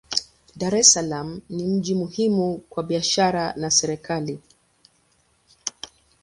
[0.61, 4.39] Dar es Salaam ni mji muhimu kwa biashara na serikali.